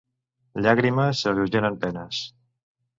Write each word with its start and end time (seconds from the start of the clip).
Llàgrimes 0.61 1.23
alleugeren 1.33 1.79
penes. 1.87 2.27